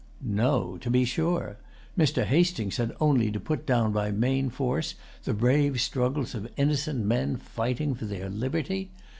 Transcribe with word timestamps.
No, 0.23 0.79
to 0.79 0.89
be 0.89 1.05
sure. 1.05 1.57
Mr. 1.95 2.23
Hastings 2.25 2.77
had 2.77 2.95
only 2.99 3.29
to 3.29 3.39
put 3.39 3.67
down 3.67 3.91
by 3.91 4.09
main 4.09 4.49
force 4.49 4.95
the 5.25 5.33
brave 5.35 5.79
struggles 5.79 6.33
of 6.33 6.51
innocent 6.57 7.05
men 7.05 7.37
fighting 7.37 7.93
for 7.93 8.05
their 8.05 8.27
liberty. 8.27 8.89